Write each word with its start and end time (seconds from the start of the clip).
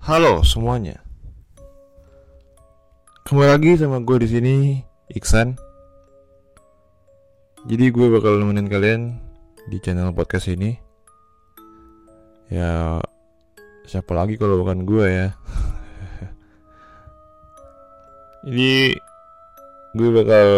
Halo 0.00 0.40
semuanya. 0.40 0.96
Kembali 3.28 3.52
lagi 3.52 3.76
sama 3.76 4.00
gue 4.00 4.16
di 4.24 4.28
sini, 4.32 4.54
Iksan. 5.12 5.60
Jadi 7.68 7.84
gue 7.92 8.08
bakal 8.08 8.40
nemenin 8.40 8.72
kalian 8.72 9.20
di 9.68 9.76
channel 9.76 10.16
podcast 10.16 10.48
ini. 10.48 10.72
Ya 12.48 12.96
siapa 13.84 14.16
lagi 14.16 14.40
kalau 14.40 14.64
bukan 14.64 14.88
gue 14.88 15.04
ya. 15.04 15.28
Jadi 18.48 18.96
gue 20.00 20.10
bakal 20.16 20.48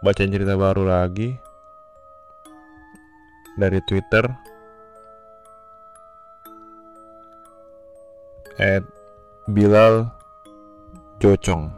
bacain 0.00 0.32
cerita 0.32 0.56
baru 0.56 0.88
lagi 0.88 1.36
dari 3.60 3.84
Twitter 3.84 4.48
at 8.58 8.82
Bilal 9.48 10.10
Jocong. 11.22 11.70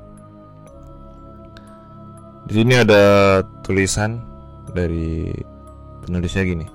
Di 2.48 2.52
sini 2.56 2.74
ada 2.74 3.38
tulisan 3.62 4.18
dari 4.74 5.30
penulisnya 6.02 6.42
gini. 6.42 6.66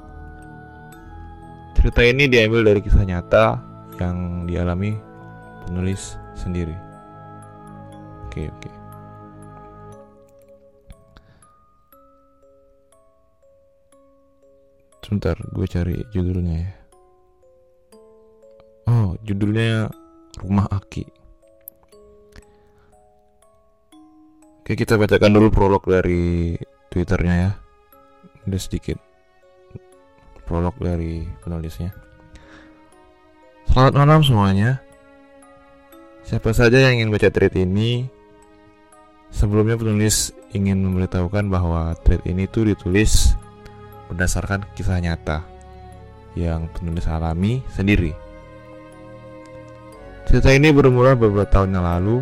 Cerita 1.75 2.02
ini 2.02 2.31
diambil 2.31 2.63
dari 2.63 2.80
kisah 2.80 3.03
nyata 3.03 3.59
yang 3.99 4.47
dialami 4.47 4.95
penulis 5.67 6.16
sendiri. 6.38 6.73
Oke, 8.30 8.47
oke. 8.49 8.72
Sebentar, 15.05 15.38
gue 15.38 15.67
cari 15.69 16.02
judulnya 16.09 16.55
ya. 16.66 16.84
Judulnya 19.25 19.89
Rumah 20.38 20.70
Aki. 20.70 21.05
Oke, 24.61 24.77
kita 24.77 25.02
bacakan 25.02 25.33
dulu 25.33 25.50
prolog 25.50 25.81
dari 25.81 26.53
Twitternya 26.94 27.33
ya. 27.33 27.52
Ada 28.45 28.58
sedikit 28.61 29.02
prolog 30.45 30.77
dari 30.77 31.25
penulisnya. 31.41 31.89
Selamat 33.66 33.94
malam 33.97 34.22
semuanya. 34.22 34.77
Siapa 36.22 36.53
saja 36.53 36.78
yang 36.78 37.02
ingin 37.02 37.09
baca 37.09 37.30
tweet 37.33 37.53
ini, 37.57 38.05
sebelumnya 39.33 39.78
penulis 39.78 40.33
ingin 40.53 40.85
memberitahukan 40.85 41.50
bahwa 41.50 41.97
tweet 42.05 42.22
ini 42.30 42.45
tuh 42.45 42.69
ditulis 42.69 43.33
berdasarkan 44.09 44.69
kisah 44.78 45.02
nyata 45.02 45.41
yang 46.38 46.69
penulis 46.78 47.09
alami 47.09 47.66
sendiri. 47.73 48.25
Cerita 50.36 50.52
ini 50.52 50.67
bermula 50.75 51.16
beberapa 51.16 51.47
tahun 51.47 51.80
yang 51.80 51.88
lalu. 51.88 52.19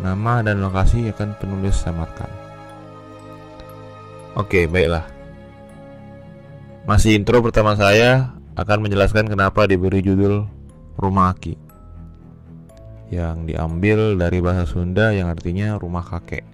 Nama 0.00 0.40
dan 0.48 0.64
lokasi 0.64 1.12
akan 1.12 1.36
penulis 1.36 1.76
samarkan. 1.76 2.32
Oke, 4.32 4.64
baiklah. 4.64 5.04
Masih 6.88 7.12
intro 7.20 7.44
pertama 7.44 7.76
saya 7.76 8.32
akan 8.56 8.88
menjelaskan 8.88 9.28
kenapa 9.28 9.68
diberi 9.68 10.00
judul 10.00 10.48
Rumah 10.96 11.36
Aki. 11.36 11.54
Yang 13.12 13.36
diambil 13.44 14.16
dari 14.16 14.40
bahasa 14.40 14.64
Sunda 14.64 15.12
yang 15.12 15.28
artinya 15.28 15.76
rumah 15.76 16.08
kakek. 16.08 16.48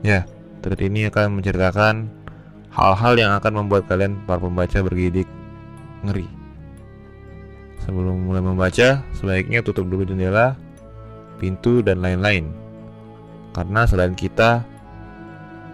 Ya, 0.00 0.24
thread 0.64 0.80
ini 0.80 1.12
akan 1.12 1.36
menceritakan 1.36 2.08
hal-hal 2.72 3.20
yang 3.20 3.36
akan 3.36 3.52
membuat 3.52 3.84
kalian 3.84 4.16
para 4.24 4.40
pembaca 4.40 4.80
bergidik 4.80 5.28
ngeri. 6.08 6.39
Sebelum 7.90 8.22
mulai 8.22 8.38
membaca, 8.38 9.02
sebaiknya 9.18 9.66
tutup 9.66 9.82
dulu 9.90 10.06
jendela, 10.06 10.54
pintu, 11.42 11.82
dan 11.82 11.98
lain-lain. 11.98 12.46
Karena 13.50 13.82
selain 13.82 14.14
kita, 14.14 14.62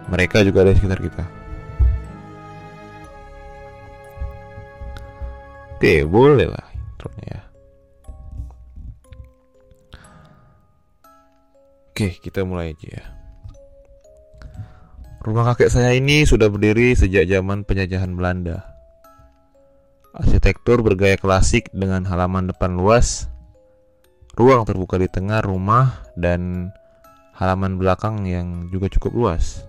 mereka 0.09 0.41
juga 0.41 0.65
ada 0.65 0.73
di 0.73 0.81
sekitar 0.81 0.97
kita. 0.97 1.23
Oke, 5.77 6.09
boleh 6.09 6.49
lah 6.49 6.65
intronya 6.73 7.25
ya. 7.29 7.41
Oke, 11.93 12.17
kita 12.17 12.41
mulai 12.49 12.73
aja 12.73 12.87
ya. 12.97 13.05
Rumah 15.21 15.53
kakek 15.53 15.69
saya 15.69 15.93
ini 15.93 16.25
sudah 16.25 16.49
berdiri 16.49 16.97
sejak 16.97 17.29
zaman 17.29 17.61
penjajahan 17.61 18.17
Belanda. 18.17 18.76
Arsitektur 20.17 20.81
bergaya 20.81 21.13
klasik 21.13 21.69
dengan 21.69 22.01
halaman 22.09 22.49
depan 22.49 22.73
luas, 22.73 23.29
ruang 24.33 24.65
terbuka 24.65 24.97
di 24.97 25.05
tengah 25.05 25.45
rumah, 25.45 26.09
dan 26.17 26.73
halaman 27.37 27.77
belakang 27.77 28.25
yang 28.25 28.65
juga 28.73 28.89
cukup 28.89 29.13
luas. 29.13 29.61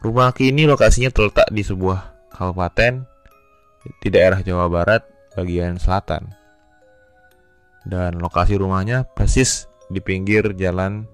Rumah 0.00 0.32
ini 0.40 0.64
lokasinya 0.64 1.12
terletak 1.12 1.52
di 1.52 1.60
sebuah 1.60 2.32
kabupaten 2.32 3.04
di 4.00 4.08
daerah 4.08 4.40
Jawa 4.40 4.72
Barat 4.72 5.04
bagian 5.36 5.76
selatan. 5.76 6.32
Dan 7.84 8.16
lokasi 8.24 8.56
rumahnya 8.56 9.04
persis 9.04 9.68
di 9.92 10.00
pinggir 10.00 10.56
jalan 10.56 11.04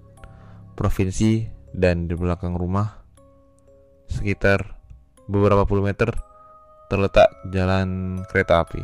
provinsi 0.78 1.50
dan 1.74 2.06
di 2.06 2.14
belakang 2.14 2.54
rumah 2.54 3.02
sekitar 4.06 4.79
beberapa 5.30 5.62
puluh 5.62 5.86
meter 5.86 6.10
terletak 6.91 7.30
jalan 7.46 8.18
kereta 8.26 8.66
api. 8.66 8.82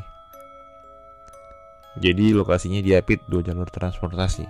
Jadi 1.98 2.30
lokasinya 2.30 2.78
diapit 2.78 3.24
dua 3.26 3.42
jalur 3.42 3.66
transportasi. 3.66 4.46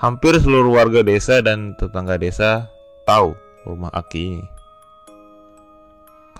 Hampir 0.00 0.40
seluruh 0.40 0.72
warga 0.72 1.04
desa 1.04 1.44
dan 1.44 1.76
tetangga 1.76 2.16
desa 2.16 2.72
tahu 3.04 3.36
rumah 3.68 3.92
Aki 3.92 4.20
ini. 4.24 4.46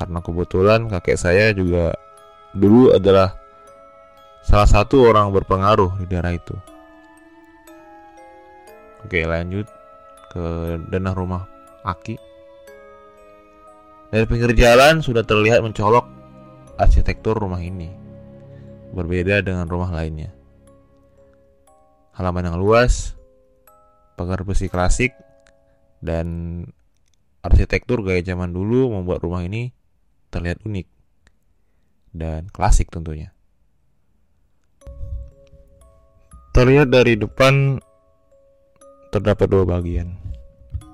Karena 0.00 0.24
kebetulan 0.24 0.88
kakek 0.88 1.20
saya 1.20 1.52
juga 1.52 1.92
dulu 2.56 2.96
adalah 2.96 3.36
salah 4.40 4.64
satu 4.64 5.04
orang 5.04 5.28
berpengaruh 5.28 6.00
di 6.00 6.08
daerah 6.08 6.32
itu. 6.32 6.56
Oke 9.04 9.28
lanjut 9.28 9.68
ke 10.32 10.44
denah 10.88 11.12
rumah 11.12 11.44
Aki. 11.84 12.29
Dari 14.10 14.26
pinggir 14.26 14.50
jalan 14.58 15.06
sudah 15.06 15.22
terlihat 15.22 15.62
mencolok 15.62 16.02
arsitektur 16.74 17.38
rumah 17.38 17.62
ini. 17.62 17.86
Berbeda 18.90 19.38
dengan 19.38 19.70
rumah 19.70 19.94
lainnya. 19.94 20.34
Halaman 22.18 22.50
yang 22.50 22.58
luas, 22.58 23.14
pagar 24.18 24.42
besi 24.42 24.66
klasik, 24.66 25.14
dan 26.02 26.66
arsitektur 27.46 28.02
gaya 28.02 28.18
zaman 28.26 28.50
dulu 28.50 28.90
membuat 28.90 29.22
rumah 29.22 29.46
ini 29.46 29.70
terlihat 30.34 30.58
unik 30.66 30.90
dan 32.10 32.50
klasik 32.50 32.90
tentunya. 32.90 33.30
Terlihat 36.50 36.90
dari 36.90 37.14
depan 37.14 37.78
terdapat 39.14 39.46
dua 39.46 39.62
bagian. 39.62 40.18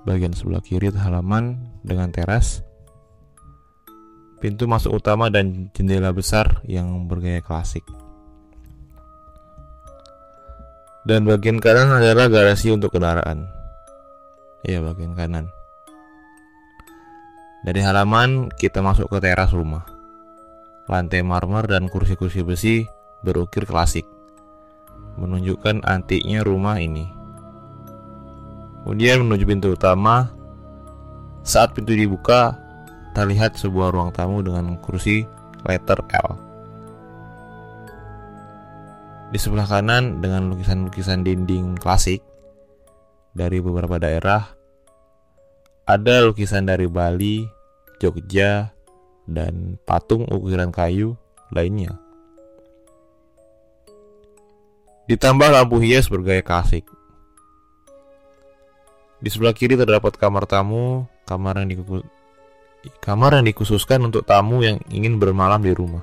Bagian 0.05 0.37
sebelah 0.37 0.61
kiri 0.61 0.93
halaman 0.93 1.73
dengan 1.81 2.13
teras, 2.13 2.61
pintu 4.47 4.71
masuk 4.71 5.03
utama 5.03 5.27
dan 5.27 5.75
jendela 5.75 6.15
besar 6.15 6.63
yang 6.71 7.11
bergaya 7.11 7.43
klasik. 7.43 7.83
Dan 11.03 11.27
bagian 11.27 11.59
kanan 11.59 11.91
adalah 11.91 12.31
garasi 12.31 12.71
untuk 12.71 12.95
kendaraan. 12.95 13.51
Iya, 14.63 14.87
bagian 14.87 15.19
kanan. 15.19 15.51
Dari 17.67 17.83
halaman 17.83 18.55
kita 18.55 18.87
masuk 18.87 19.11
ke 19.11 19.19
teras 19.19 19.51
rumah. 19.51 19.83
Lantai 20.87 21.27
marmer 21.27 21.67
dan 21.67 21.91
kursi-kursi 21.91 22.47
besi 22.47 22.87
berukir 23.27 23.67
klasik, 23.67 24.07
menunjukkan 25.19 25.83
antiknya 25.83 26.47
rumah 26.47 26.79
ini. 26.79 27.11
Kemudian 28.87 29.27
menuju 29.27 29.43
pintu 29.43 29.75
utama. 29.75 30.31
Saat 31.43 31.75
pintu 31.75 31.99
dibuka, 31.99 32.66
terlihat 33.17 33.57
sebuah 33.57 33.97
ruang 33.97 34.13
tamu 34.13 34.45
dengan 34.45 34.77
kursi 34.85 35.25
letter 35.65 35.97
L. 36.21 36.37
Di 39.33 39.39
sebelah 39.41 39.65
kanan 39.65 40.21
dengan 40.21 40.53
lukisan-lukisan 40.53 41.25
dinding 41.25 41.81
klasik 41.81 42.21
dari 43.33 43.57
beberapa 43.65 43.97
daerah. 43.97 44.53
Ada 45.89 46.29
lukisan 46.29 46.69
dari 46.69 46.85
Bali, 46.85 47.47
Jogja, 47.97 48.69
dan 49.25 49.81
patung 49.89 50.29
ukiran 50.29 50.69
kayu 50.69 51.17
lainnya. 51.55 51.97
Ditambah 55.07 55.55
lampu 55.55 55.79
hias 55.79 56.11
bergaya 56.11 56.43
klasik. 56.43 56.85
Di 59.23 59.31
sebelah 59.31 59.55
kiri 59.55 59.79
terdapat 59.79 60.19
kamar 60.19 60.45
tamu, 60.51 61.07
kamar 61.23 61.63
yang, 61.63 61.71
kamar 63.03 63.39
yang 63.41 63.47
dikhususkan 63.49 64.03
untuk 64.05 64.27
tamu 64.27 64.63
yang 64.63 64.81
ingin 64.91 65.19
bermalam 65.21 65.63
di 65.63 65.73
rumah. 65.73 66.03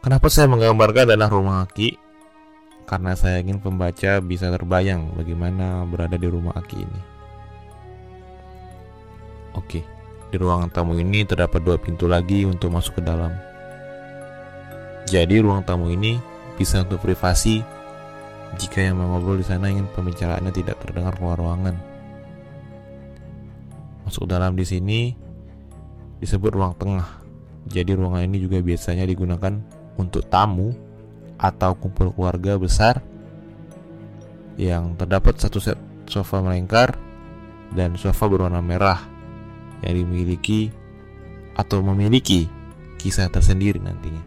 Kenapa 0.00 0.32
saya 0.32 0.48
menggambarkan 0.48 1.12
adalah 1.12 1.28
rumah 1.28 1.68
Aki? 1.68 1.92
Karena 2.88 3.12
saya 3.12 3.44
ingin 3.44 3.60
pembaca 3.60 4.18
bisa 4.24 4.48
terbayang 4.48 5.12
bagaimana 5.12 5.84
berada 5.84 6.16
di 6.16 6.24
rumah 6.24 6.56
Aki 6.56 6.78
ini. 6.80 7.00
Oke, 9.60 9.84
di 10.32 10.36
ruangan 10.40 10.72
tamu 10.72 10.96
ini 10.96 11.26
terdapat 11.26 11.60
dua 11.60 11.76
pintu 11.76 12.08
lagi 12.08 12.48
untuk 12.48 12.72
masuk 12.72 12.98
ke 12.98 13.02
dalam. 13.04 13.34
Jadi 15.04 15.42
ruang 15.42 15.66
tamu 15.66 15.90
ini 15.90 16.16
bisa 16.54 16.86
untuk 16.86 17.02
privasi 17.02 17.60
jika 18.58 18.82
yang 18.82 18.98
mengobrol 18.98 19.38
di 19.38 19.46
sana 19.46 19.70
ingin 19.70 19.86
pembicaraannya 19.90 20.54
tidak 20.54 20.80
terdengar 20.80 21.14
keluar 21.18 21.36
ruangan. 21.36 21.89
Masuk 24.10 24.26
dalam 24.26 24.58
di 24.58 24.66
sini 24.66 25.14
disebut 26.18 26.50
ruang 26.58 26.74
tengah. 26.74 27.22
Jadi 27.70 27.94
ruangan 27.94 28.26
ini 28.26 28.42
juga 28.42 28.58
biasanya 28.58 29.06
digunakan 29.06 29.54
untuk 30.02 30.26
tamu 30.26 30.74
atau 31.38 31.78
kumpul 31.78 32.10
keluarga 32.10 32.58
besar 32.58 32.98
yang 34.58 34.98
terdapat 34.98 35.38
satu 35.38 35.62
set 35.62 35.78
sofa 36.10 36.42
melingkar 36.42 36.98
dan 37.70 37.94
sofa 37.94 38.26
berwarna 38.26 38.58
merah 38.58 38.98
yang 39.86 40.02
dimiliki 40.02 40.74
atau 41.54 41.78
memiliki 41.78 42.50
kisah 42.98 43.30
tersendiri 43.30 43.78
nantinya. 43.78 44.26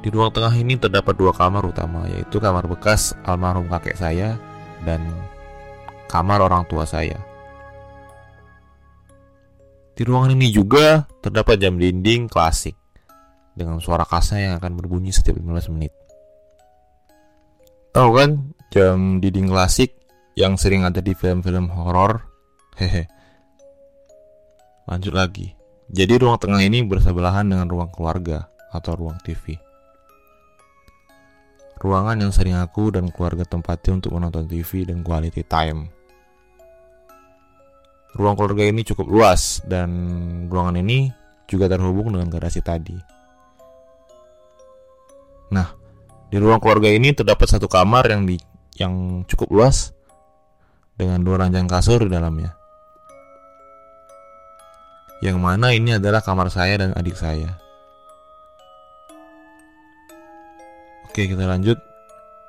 Di 0.00 0.08
ruang 0.08 0.32
tengah 0.32 0.56
ini 0.56 0.80
terdapat 0.80 1.12
dua 1.12 1.36
kamar 1.36 1.68
utama, 1.68 2.08
yaitu 2.08 2.40
kamar 2.40 2.64
bekas 2.64 3.12
almarhum 3.28 3.68
kakek 3.68 4.00
saya 4.00 4.40
dan 4.88 5.04
kamar 6.08 6.40
orang 6.40 6.64
tua 6.66 6.88
saya. 6.88 7.20
Di 9.94 10.06
ruangan 10.06 10.32
ini 10.32 10.48
juga 10.54 11.04
terdapat 11.20 11.58
jam 11.58 11.76
dinding 11.76 12.30
klasik 12.30 12.78
dengan 13.58 13.82
suara 13.82 14.06
khasnya 14.06 14.50
yang 14.50 14.54
akan 14.62 14.78
berbunyi 14.78 15.10
setiap 15.10 15.36
15 15.36 15.74
menit. 15.74 15.92
Tahu 17.90 18.10
kan 18.14 18.54
jam 18.70 19.18
dinding 19.18 19.50
klasik 19.50 19.98
yang 20.38 20.54
sering 20.54 20.86
ada 20.86 21.02
di 21.02 21.18
film-film 21.18 21.66
horor? 21.74 22.22
Hehe. 22.78 23.10
Lanjut 24.86 25.10
lagi. 25.10 25.58
Jadi 25.90 26.14
ruang 26.20 26.38
tengah 26.38 26.62
ini 26.62 26.86
bersebelahan 26.86 27.50
dengan 27.50 27.66
ruang 27.66 27.90
keluarga 27.90 28.46
atau 28.70 28.94
ruang 28.94 29.18
TV. 29.26 29.58
Ruangan 31.82 32.22
yang 32.22 32.30
sering 32.30 32.54
aku 32.54 32.94
dan 32.94 33.10
keluarga 33.10 33.42
tempati 33.42 33.90
untuk 33.90 34.14
menonton 34.14 34.46
TV 34.46 34.86
dan 34.86 35.02
quality 35.02 35.42
time. 35.42 35.97
Ruang 38.16 38.34
keluarga 38.38 38.64
ini 38.64 38.80
cukup 38.86 39.06
luas 39.10 39.60
dan 39.68 39.90
ruangan 40.48 40.80
ini 40.80 41.12
juga 41.44 41.68
terhubung 41.68 42.12
dengan 42.12 42.32
garasi 42.32 42.64
tadi. 42.64 42.96
Nah, 45.52 45.68
di 46.28 46.36
ruang 46.36 46.60
keluarga 46.60 46.92
ini 46.92 47.16
terdapat 47.16 47.48
satu 47.48 47.68
kamar 47.68 48.08
yang 48.12 48.28
di 48.28 48.36
yang 48.76 49.24
cukup 49.24 49.48
luas 49.48 49.96
dengan 50.96 51.24
dua 51.24 51.44
ranjang 51.44 51.68
kasur 51.68 52.04
di 52.04 52.10
dalamnya. 52.12 52.52
Yang 55.18 55.38
mana 55.40 55.74
ini 55.74 55.98
adalah 55.98 56.22
kamar 56.22 56.46
saya 56.52 56.78
dan 56.78 56.94
adik 56.94 57.18
saya. 57.18 57.58
Oke, 61.10 61.26
kita 61.26 61.50
lanjut 61.50 61.82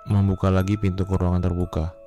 membuka 0.06 0.54
lagi 0.54 0.78
pintu 0.78 1.02
ke 1.02 1.18
ruangan 1.18 1.42
terbuka. 1.42 1.99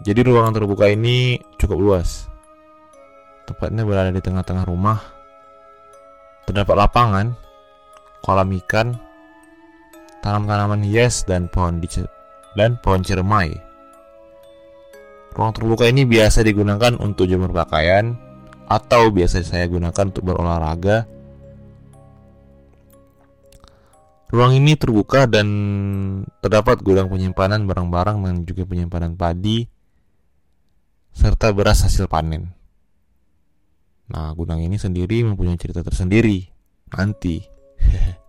Jadi 0.00 0.24
ruangan 0.24 0.56
terbuka 0.56 0.88
ini 0.88 1.36
cukup 1.60 1.76
luas. 1.76 2.32
Tepatnya 3.44 3.84
berada 3.84 4.08
di 4.08 4.22
tengah-tengah 4.24 4.64
rumah. 4.64 4.98
Terdapat 6.48 6.74
lapangan, 6.74 7.26
kolam 8.24 8.50
ikan, 8.64 8.96
tanaman-tanaman 10.24 10.86
hias 10.86 11.26
dan 11.28 11.50
pohon 11.50 11.82
dan 12.56 12.78
pohon 12.80 13.02
cermai. 13.02 13.52
Ruang 15.32 15.52
terbuka 15.56 15.88
ini 15.88 16.04
biasa 16.04 16.44
digunakan 16.44 16.92
untuk 17.00 17.24
jemur 17.24 17.50
pakaian 17.56 18.12
atau 18.68 19.08
biasa 19.08 19.40
saya 19.40 19.64
gunakan 19.64 20.12
untuk 20.12 20.24
berolahraga. 20.28 21.08
Ruang 24.32 24.56
ini 24.56 24.76
terbuka 24.80 25.28
dan 25.28 25.48
terdapat 26.40 26.80
gudang 26.80 27.12
penyimpanan 27.12 27.68
barang-barang 27.68 28.16
dan 28.24 28.34
juga 28.48 28.64
penyimpanan 28.64 29.12
padi 29.12 29.71
serta 31.12 31.52
beras 31.52 31.84
hasil 31.84 32.08
panen. 32.08 32.50
Nah, 34.12 34.32
gudang 34.36 34.60
ini 34.60 34.76
sendiri 34.76 35.24
mempunyai 35.24 35.56
cerita 35.56 35.80
tersendiri. 35.84 36.44
Nanti. 36.92 37.40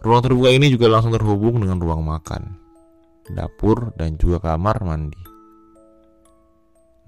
ruang 0.00 0.24
terbuka 0.24 0.48
ini 0.48 0.72
juga 0.72 0.88
langsung 0.88 1.12
terhubung 1.12 1.60
dengan 1.60 1.76
ruang 1.76 2.00
makan, 2.00 2.56
dapur, 3.36 3.92
dan 4.00 4.16
juga 4.16 4.40
kamar 4.40 4.80
mandi. 4.80 5.20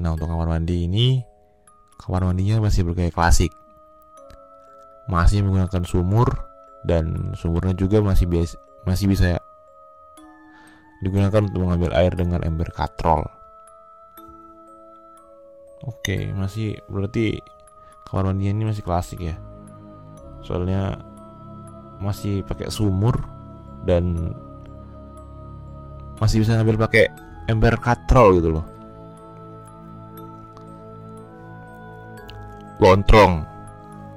Nah, 0.03 0.13
untuk 0.13 0.29
kamar 0.29 0.49
mandi 0.59 0.85
ini, 0.87 1.23
kamar 1.97 2.29
mandinya 2.29 2.61
masih 2.69 2.85
bergaya 2.85 3.09
klasik. 3.09 3.51
Masih 5.11 5.43
menggunakan 5.43 5.83
sumur 5.83 6.31
dan 6.87 7.35
sumurnya 7.35 7.75
juga 7.75 7.99
masih 8.03 8.31
biasa, 8.31 8.55
masih 8.87 9.07
bisa 9.11 9.42
digunakan 11.03 11.43
untuk 11.43 11.67
mengambil 11.67 11.91
air 11.99 12.15
dengan 12.15 12.47
ember 12.47 12.71
katrol. 12.71 13.27
Oke, 15.83 16.31
masih 16.31 16.79
berarti 16.87 17.43
kamar 18.07 18.31
mandi 18.31 18.47
ini 18.47 18.63
masih 18.63 18.87
klasik 18.87 19.19
ya. 19.19 19.35
Soalnya 20.47 21.03
masih 21.99 22.47
pakai 22.47 22.71
sumur 22.71 23.19
dan 23.83 24.35
masih 26.23 26.47
bisa 26.47 26.55
ngambil 26.55 26.87
pakai 26.87 27.11
ember 27.51 27.75
katrol 27.83 28.39
gitu 28.39 28.49
loh. 28.55 28.67
Lontrong. 32.79 33.43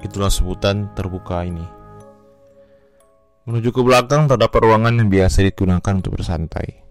Itulah 0.05 0.29
sebutan 0.29 0.85
terbuka 0.93 1.41
ini. 1.41 1.75
Menuju 3.45 3.77
ke 3.77 3.81
belakang 3.86 4.25
terdapat 4.25 4.57
ruangan 4.57 4.97
yang 4.97 5.06
biasa 5.06 5.45
digunakan 5.45 6.01
untuk 6.01 6.18
bersantai. 6.18 6.81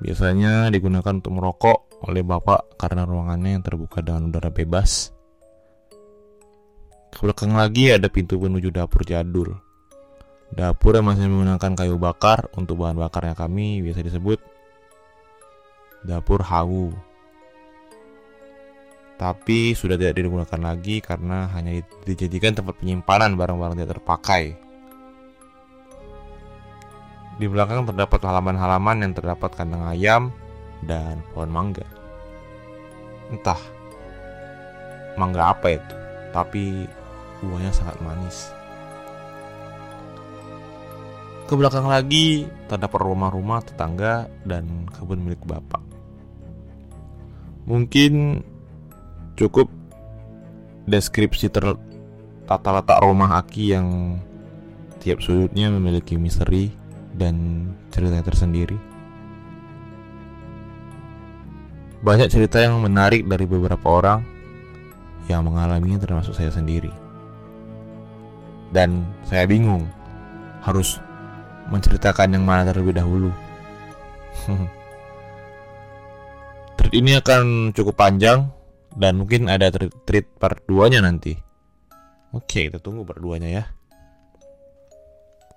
Biasanya 0.00 0.72
digunakan 0.72 1.12
untuk 1.12 1.36
merokok 1.36 2.00
oleh 2.08 2.24
bapak 2.24 2.80
karena 2.80 3.04
ruangannya 3.04 3.60
yang 3.60 3.60
terbuka 3.60 4.00
dengan 4.00 4.32
udara 4.32 4.48
bebas. 4.48 5.12
Ke 7.12 7.20
belakang 7.20 7.52
lagi 7.52 7.92
ada 7.92 8.08
pintu 8.08 8.40
menuju 8.40 8.72
dapur 8.72 9.04
jadul. 9.04 9.60
Dapur 10.56 10.96
yang 10.96 11.04
masih 11.12 11.28
menggunakan 11.28 11.84
kayu 11.84 12.00
bakar 12.00 12.48
untuk 12.56 12.80
bahan 12.80 12.96
bakarnya 12.96 13.36
kami 13.36 13.84
biasa 13.84 14.08
disebut 14.08 14.40
dapur 16.00 16.40
hawu. 16.48 16.96
Tapi 19.20 19.76
sudah 19.76 20.00
tidak 20.00 20.16
digunakan 20.16 20.60
lagi 20.64 21.04
karena 21.04 21.52
hanya 21.52 21.84
dijadikan 22.08 22.56
tempat 22.56 22.80
penyimpanan 22.80 23.36
barang-barang 23.36 23.76
tidak 23.84 24.00
terpakai. 24.00 24.64
Di 27.36 27.44
belakang 27.44 27.84
terdapat 27.84 28.20
halaman-halaman 28.24 29.04
yang 29.04 29.12
terdapat 29.12 29.52
kandang 29.52 29.84
ayam 29.84 30.32
dan 30.80 31.20
pohon 31.36 31.52
mangga. 31.52 31.84
Entah 33.28 33.60
mangga 35.20 35.52
apa 35.52 35.76
itu, 35.76 35.94
tapi 36.32 36.88
buahnya 37.44 37.72
sangat 37.76 37.96
manis. 38.00 38.48
Ke 41.44 41.54
belakang 41.54 41.86
lagi 41.86 42.48
terdapat 42.66 43.00
rumah-rumah 43.04 43.62
tetangga 43.62 44.26
dan 44.48 44.88
kebun 44.96 45.20
milik 45.20 45.44
bapak. 45.44 45.84
Mungkin 47.68 48.42
cukup 49.36 49.68
deskripsi 50.88 51.52
tata 51.52 52.70
letak 52.70 52.98
rumah 53.02 53.42
Aki 53.42 53.64
yang 53.76 54.18
tiap 55.02 55.20
sudutnya 55.20 55.68
memiliki 55.70 56.16
misteri 56.16 56.85
dan 57.16 57.66
cerita 57.90 58.20
tersendiri. 58.22 58.76
Banyak 62.04 62.28
cerita 62.30 62.60
yang 62.62 62.78
menarik 62.78 63.26
dari 63.26 63.48
beberapa 63.48 63.82
orang 63.88 64.20
yang 65.26 65.42
mengalaminya 65.42 65.98
termasuk 65.98 66.36
saya 66.36 66.52
sendiri. 66.54 66.92
Dan 68.70 69.02
saya 69.26 69.48
bingung 69.48 69.88
harus 70.62 71.00
menceritakan 71.72 72.36
yang 72.36 72.44
mana 72.46 72.68
terlebih 72.68 72.94
dahulu. 72.94 73.32
treat 76.78 76.92
ini 77.02 77.18
akan 77.18 77.74
cukup 77.74 77.98
panjang 77.98 78.46
dan 78.94 79.18
mungkin 79.18 79.50
ada 79.50 79.74
treat 80.06 80.26
part 80.38 80.62
2 80.70 80.92
nya 80.94 81.02
nanti. 81.02 81.34
Oke, 82.30 82.70
kita 82.70 82.78
tunggu 82.78 83.02
part 83.02 83.18
2 83.18 83.42
nya 83.42 83.50
ya. 83.50 83.64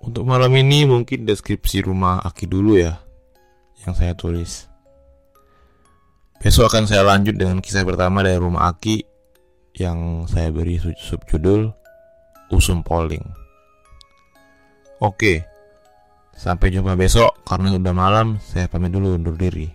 Untuk 0.00 0.24
malam 0.24 0.48
ini 0.56 0.88
mungkin 0.88 1.28
deskripsi 1.28 1.84
rumah 1.84 2.24
Aki 2.24 2.48
dulu 2.48 2.80
ya. 2.80 2.96
yang 3.80 3.96
saya 3.96 4.12
tulis. 4.12 4.68
Besok 6.40 6.68
akan 6.72 6.84
saya 6.84 7.04
lanjut 7.04 7.36
dengan 7.36 7.60
kisah 7.64 7.84
pertama 7.84 8.20
dari 8.24 8.36
rumah 8.36 8.68
Aki 8.72 9.04
yang 9.76 10.28
saya 10.28 10.52
beri 10.52 10.80
subjudul 10.80 11.72
Usum 12.52 12.84
Polling. 12.84 13.24
Oke, 15.00 15.44
sampai 16.36 16.68
jumpa 16.72 16.92
besok 16.96 17.40
karena 17.48 17.72
udah 17.76 17.94
malam. 17.96 18.36
Saya 18.40 18.68
pamit 18.68 18.92
dulu 18.92 19.16
undur 19.16 19.32
diri. 19.36 19.68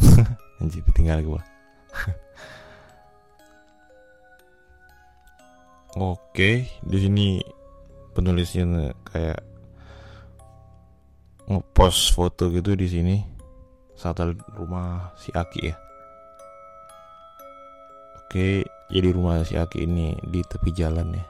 Anjir, 0.60 0.84
tinggal 0.92 1.24
gua. 1.24 1.40
Oke, 6.12 6.68
di 6.84 6.98
sini 7.00 7.40
penulisnya 8.14 8.94
kayak 9.10 9.42
ngepost 11.44 12.16
foto 12.16 12.48
gitu 12.48 12.72
di 12.72 12.88
sini 12.88 13.16
satu 13.94 14.32
rumah 14.56 15.12
si 15.18 15.30
Aki 15.34 15.60
ya. 15.66 15.76
Oke, 18.24 18.66
jadi 18.90 19.08
rumah 19.14 19.44
si 19.46 19.54
Aki 19.54 19.86
ini 19.86 20.16
di 20.24 20.40
tepi 20.42 20.70
jalan 20.74 21.14
ya. 21.14 21.24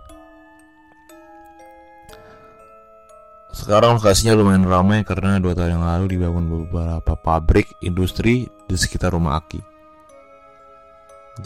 Sekarang 3.54 4.02
lokasinya 4.02 4.34
lumayan 4.34 4.66
ramai 4.66 5.06
karena 5.06 5.38
dua 5.38 5.54
tahun 5.54 5.78
yang 5.78 5.86
lalu 5.86 6.18
dibangun 6.18 6.46
beberapa 6.50 7.14
pabrik 7.14 7.70
industri 7.86 8.50
di 8.66 8.74
sekitar 8.74 9.14
rumah 9.14 9.38
Aki. 9.38 9.62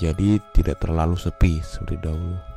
Jadi 0.00 0.40
tidak 0.56 0.80
terlalu 0.80 1.20
sepi 1.20 1.60
seperti 1.60 2.00
dahulu. 2.00 2.47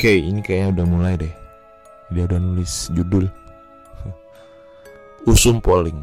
Oke, 0.00 0.16
ini 0.16 0.40
kayaknya 0.40 0.80
udah 0.80 0.86
mulai 0.88 1.12
deh. 1.20 1.28
Dia 2.08 2.24
udah 2.24 2.40
nulis 2.40 2.88
judul. 2.96 3.28
Usum 5.28 5.60
Polling. 5.60 6.00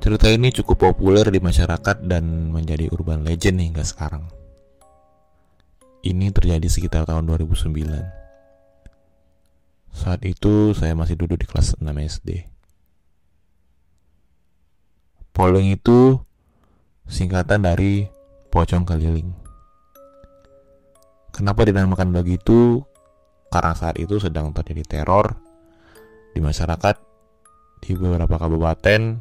Cerita 0.00 0.32
ini 0.32 0.48
cukup 0.56 0.88
populer 0.88 1.28
di 1.28 1.36
masyarakat 1.36 2.00
dan 2.00 2.48
menjadi 2.48 2.88
urban 2.88 3.28
legend 3.28 3.60
hingga 3.60 3.84
sekarang. 3.84 4.24
Ini 6.00 6.32
terjadi 6.32 6.64
sekitar 6.64 7.04
tahun 7.04 7.28
2009. 7.28 7.76
Saat 9.92 10.24
itu 10.24 10.72
saya 10.72 10.96
masih 10.96 11.20
duduk 11.20 11.44
di 11.44 11.46
kelas 11.52 11.76
6 11.76 11.92
SD. 11.92 12.48
Polling 15.36 15.76
itu 15.76 16.24
singkatan 17.04 17.68
dari 17.68 18.08
pocong 18.48 18.88
keliling. 18.88 19.44
Kenapa 21.36 21.68
dinamakan 21.68 22.16
begitu? 22.16 22.80
Karena 23.52 23.76
saat 23.76 24.00
itu 24.00 24.16
sedang 24.16 24.56
terjadi 24.56 25.04
teror 25.04 25.36
di 26.32 26.40
masyarakat 26.40 26.96
di 27.84 27.92
beberapa 27.92 28.40
kabupaten 28.40 29.20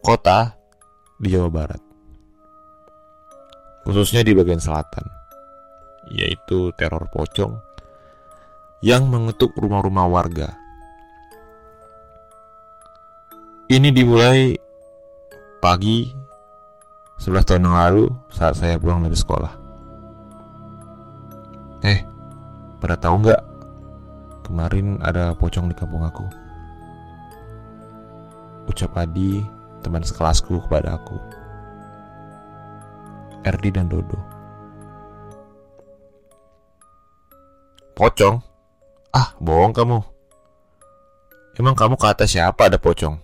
kota 0.00 0.56
di 1.20 1.28
Jawa 1.28 1.52
Barat. 1.52 1.82
Khususnya 3.84 4.24
di 4.24 4.32
bagian 4.32 4.64
selatan, 4.64 5.04
yaitu 6.08 6.72
teror 6.80 7.04
pocong 7.12 7.52
yang 8.80 9.12
mengetuk 9.12 9.52
rumah-rumah 9.52 10.08
warga. 10.08 10.56
Ini 13.68 13.92
dimulai 13.92 14.56
pagi 15.60 16.08
11 17.20 17.44
tahun 17.44 17.68
yang 17.68 17.76
lalu 17.76 18.04
saat 18.32 18.56
saya 18.56 18.80
pulang 18.80 19.04
dari 19.04 19.14
sekolah. 19.14 19.61
Eh, 21.82 22.06
pada 22.78 22.94
tahu 22.94 23.26
nggak? 23.26 23.42
Kemarin 24.46 25.02
ada 25.02 25.34
pocong 25.34 25.66
di 25.66 25.74
kampung 25.74 26.06
aku. 26.06 26.22
Ucap 28.70 28.94
Adi, 28.94 29.42
teman 29.82 30.06
sekelasku 30.06 30.62
kepada 30.66 30.94
aku. 30.94 31.18
Erdi 33.42 33.74
dan 33.74 33.90
Dodo. 33.90 34.18
Pocong? 37.98 38.38
Ah, 39.10 39.34
bohong 39.42 39.74
kamu. 39.74 39.98
Emang 41.58 41.74
kamu 41.76 41.98
kata 41.98 42.24
siapa 42.24 42.70
ada 42.70 42.78
pocong? 42.78 43.18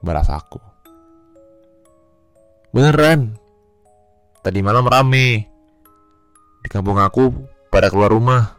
Balas 0.00 0.26
aku. 0.32 0.58
Beneran. 2.72 3.36
Tadi 4.42 4.60
malam 4.64 4.88
rame. 4.88 5.55
Di 6.66 6.74
kampung 6.74 6.98
aku 6.98 7.30
pada 7.70 7.86
keluar 7.86 8.10
rumah. 8.10 8.58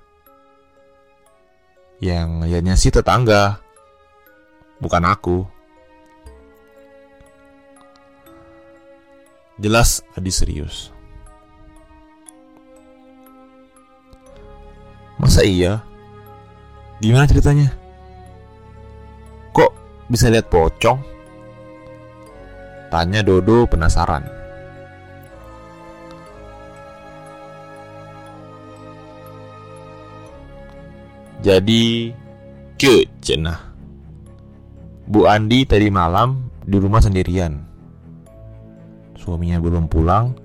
Yang 2.00 2.48
lihatnya 2.48 2.76
sih 2.80 2.88
tetangga, 2.88 3.60
bukan 4.80 5.04
aku. 5.04 5.44
Jelas 9.60 10.08
Adi 10.16 10.32
serius. 10.32 10.96
Masa 15.20 15.44
iya? 15.44 15.84
Gimana 17.04 17.28
ceritanya? 17.28 17.76
Kok 19.52 19.76
bisa 20.08 20.32
lihat 20.32 20.48
pocong? 20.48 21.04
Tanya 22.88 23.20
Dodo 23.20 23.68
penasaran. 23.68 24.37
Jadi 31.42 32.12
ke 32.78 33.06
cenah. 33.22 33.60
Bu 35.08 35.30
Andi 35.30 35.64
tadi 35.64 35.88
malam 35.88 36.50
di 36.66 36.78
rumah 36.82 37.00
sendirian. 37.00 37.56
Suaminya 39.16 39.62
belum 39.62 39.88
pulang. 39.88 40.36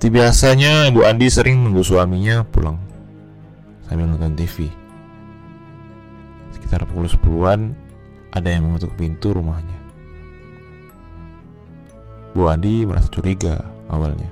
Seperti 0.00 0.16
biasanya 0.16 0.88
Bu 0.96 1.04
Andi 1.04 1.28
sering 1.28 1.60
nunggu 1.60 1.84
suaminya 1.84 2.40
pulang 2.40 2.80
sambil 3.84 4.08
nonton 4.08 4.32
TV. 4.32 4.70
Sekitar 6.56 6.88
pukul 6.88 7.04
10-an 7.04 7.76
ada 8.32 8.48
yang 8.48 8.64
mengetuk 8.64 8.96
pintu 8.96 9.36
rumahnya. 9.36 9.76
Bu 12.32 12.48
Andi 12.48 12.88
merasa 12.88 13.10
curiga 13.10 13.60
awalnya. 13.90 14.30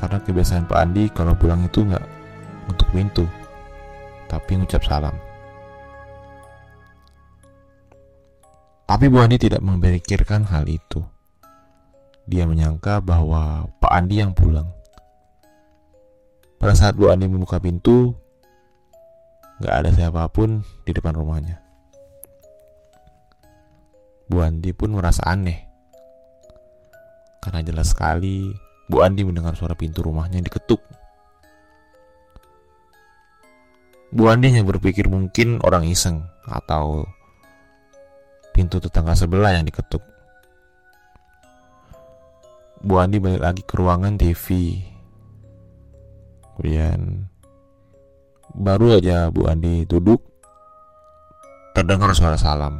Karena 0.00 0.18
kebiasaan 0.18 0.66
Pak 0.66 0.78
Andi 0.80 1.12
kalau 1.12 1.36
pulang 1.38 1.62
itu 1.62 1.84
nggak 1.84 2.02
untuk 2.68 2.88
pintu, 2.90 3.24
tapi 4.28 4.56
mengucap 4.56 4.82
salam. 4.84 5.14
Tapi 8.84 9.08
Bu 9.08 9.16
Andi 9.24 9.40
tidak 9.40 9.64
memikirkan 9.64 10.44
hal 10.44 10.68
itu. 10.68 11.00
Dia 12.28 12.44
menyangka 12.44 13.00
bahwa 13.00 13.68
Pak 13.80 13.92
Andi 13.92 14.20
yang 14.20 14.36
pulang. 14.36 14.68
Pada 16.60 16.76
saat 16.76 16.96
Bu 16.96 17.08
Andi 17.08 17.28
membuka 17.28 17.60
pintu, 17.60 18.12
nggak 19.60 19.74
ada 19.74 19.90
siapa 19.92 20.28
pun 20.28 20.60
di 20.84 20.92
depan 20.92 21.16
rumahnya. 21.16 21.64
Bu 24.28 24.40
Andi 24.44 24.72
pun 24.76 24.92
merasa 24.92 25.24
aneh. 25.28 25.64
Karena 27.40 27.60
jelas 27.60 27.92
sekali 27.92 28.52
Bu 28.88 29.00
Andi 29.00 29.24
mendengar 29.24 29.56
suara 29.56 29.76
pintu 29.76 30.04
rumahnya 30.04 30.40
diketuk 30.44 30.80
Bu 34.14 34.30
Andi 34.30 34.54
hanya 34.54 34.62
berpikir 34.62 35.10
mungkin 35.10 35.58
orang 35.66 35.90
iseng 35.90 36.22
atau 36.46 37.02
pintu 38.54 38.78
tetangga 38.78 39.18
sebelah 39.18 39.50
yang 39.58 39.66
diketuk. 39.66 40.06
Bu 42.78 43.02
Andi 43.02 43.18
balik 43.18 43.42
lagi 43.42 43.62
ke 43.66 43.74
ruangan 43.74 44.14
TV. 44.14 44.78
Kemudian 46.54 47.26
baru 48.54 49.02
aja 49.02 49.34
Bu 49.34 49.50
Andi 49.50 49.82
duduk 49.82 50.22
terdengar 51.74 52.14
suara 52.14 52.38
salam. 52.38 52.78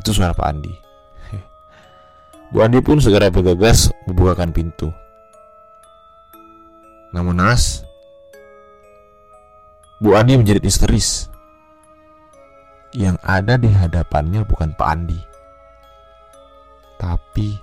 Itu 0.00 0.16
suara 0.16 0.32
Pak 0.32 0.48
Andi. 0.48 0.72
Bu 2.56 2.64
Andi 2.64 2.80
pun 2.80 3.04
segera 3.04 3.28
bergegas 3.28 3.92
membukakan 4.08 4.48
pintu. 4.48 4.88
Namun 7.12 7.36
Nas, 7.36 7.84
Bu 10.02 10.18
Andi 10.18 10.34
menjadi 10.34 10.58
histeris. 10.58 11.30
Yang 12.94 13.18
ada 13.26 13.54
di 13.58 13.70
hadapannya 13.70 14.46
bukan 14.46 14.70
Pak 14.78 14.86
Andi, 14.86 15.18
tapi 16.94 17.58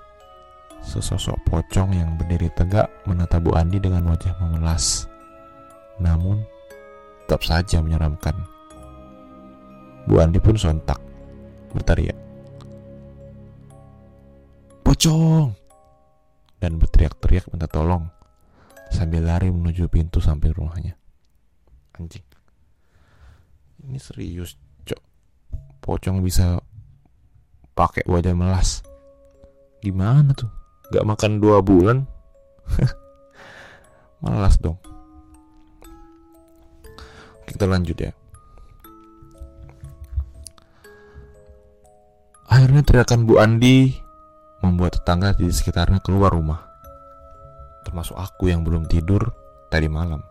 sesosok 0.83 1.39
pocong 1.47 1.95
yang 1.95 2.19
berdiri 2.19 2.51
tegak 2.51 2.91
menatap 3.07 3.39
Bu 3.39 3.55
Andi 3.55 3.79
dengan 3.79 4.11
wajah 4.11 4.35
memelas. 4.43 5.07
Namun, 6.03 6.43
tetap 7.23 7.47
saja 7.47 7.79
menyeramkan. 7.79 8.35
Bu 10.03 10.19
Andi 10.19 10.43
pun 10.43 10.59
sontak, 10.59 10.99
berteriak. 11.71 12.19
Pocong! 14.83 15.55
Dan 16.59 16.75
berteriak-teriak 16.75 17.47
minta 17.49 17.71
tolong. 17.71 18.05
sambil 18.91 19.23
lari 19.23 19.47
menuju 19.47 19.87
pintu 19.87 20.19
samping 20.19 20.51
rumahnya. 20.51 21.00
Anjing. 21.99 22.23
Ini 23.81 23.97
serius, 23.97 24.55
cok. 24.85 25.01
Pocong 25.81 26.21
bisa 26.21 26.61
pakai 27.73 28.05
wajah 28.05 28.37
melas. 28.37 28.85
Gimana 29.81 30.37
tuh? 30.37 30.51
Gak 30.93 31.07
makan 31.07 31.41
dua 31.41 31.65
bulan? 31.65 32.05
melas 34.23 34.55
dong. 34.61 34.77
Kita 37.49 37.65
lanjut 37.65 37.97
ya. 37.97 38.11
Akhirnya 42.51 42.83
teriakan 42.83 43.25
Bu 43.25 43.39
Andi 43.39 43.95
membuat 44.61 45.01
tetangga 45.01 45.33
di 45.33 45.49
sekitarnya 45.49 46.03
keluar 46.03 46.35
rumah. 46.35 46.61
Termasuk 47.87 48.13
aku 48.13 48.53
yang 48.53 48.61
belum 48.61 48.85
tidur 48.85 49.33
tadi 49.73 49.89
malam. 49.89 50.21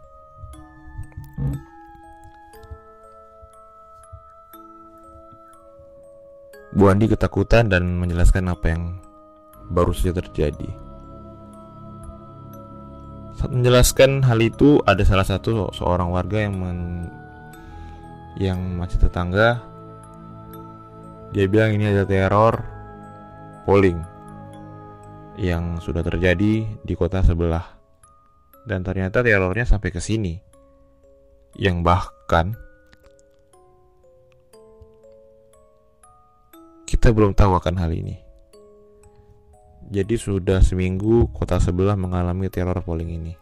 Bu 6.71 6.87
Andi 6.87 7.11
ketakutan 7.11 7.67
dan 7.67 7.99
menjelaskan 7.99 8.47
apa 8.47 8.67
yang 8.71 8.97
baru 9.75 9.91
saja 9.91 10.23
terjadi. 10.23 10.71
Saat 13.35 13.51
menjelaskan 13.51 14.23
hal 14.23 14.39
itu, 14.39 14.79
ada 14.87 15.03
salah 15.03 15.27
satu 15.27 15.73
seorang 15.75 16.13
warga 16.15 16.47
yang 16.47 16.55
men 16.61 16.81
yang 18.39 18.79
masih 18.79 19.03
tetangga 19.03 19.71
dia 21.31 21.47
bilang 21.47 21.71
ini 21.79 21.95
ada 21.95 22.03
teror 22.03 22.59
polling 23.63 24.03
yang 25.39 25.79
sudah 25.79 26.03
terjadi 26.03 26.67
di 26.83 26.95
kota 26.99 27.23
sebelah. 27.23 27.79
Dan 28.67 28.83
ternyata 28.83 29.23
terornya 29.23 29.63
sampai 29.63 29.95
ke 29.95 30.03
sini. 30.03 30.50
Yang 31.59 31.77
bahkan 31.83 32.47
kita 36.91 37.15
belum 37.15 37.33
tahu 37.39 37.55
akan 37.55 37.79
hal 37.79 37.95
ini. 37.95 38.19
Jadi 39.91 40.15
sudah 40.15 40.63
seminggu 40.63 41.31
kota 41.35 41.59
sebelah 41.59 41.99
mengalami 41.99 42.47
teror 42.51 42.79
polling 42.83 43.11
ini. 43.11 43.35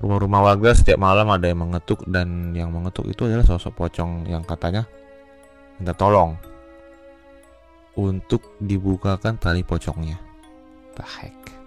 Rumah-rumah 0.00 0.40
warga 0.40 0.72
setiap 0.72 0.96
malam 0.96 1.28
ada 1.28 1.44
yang 1.44 1.68
mengetuk 1.68 2.08
dan 2.08 2.56
yang 2.56 2.72
mengetuk 2.72 3.04
itu 3.12 3.28
adalah 3.28 3.44
sosok 3.44 3.76
pocong 3.76 4.24
yang 4.32 4.40
katanya 4.40 4.88
minta 5.76 5.92
tolong 5.92 6.40
untuk 8.00 8.56
dibukakan 8.60 9.36
tali 9.36 9.60
pocongnya. 9.60 10.16
The 10.96 11.04
heck. 11.04 11.59